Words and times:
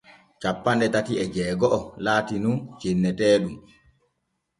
Cappanɗe 0.41 0.85
tati 0.93 1.13
e 1.23 1.25
jeego’o 1.35 1.79
laati 2.03 2.35
nun 2.43 2.57
cenneteeɗum. 2.79 3.55